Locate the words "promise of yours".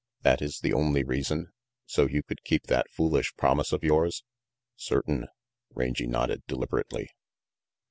3.37-4.23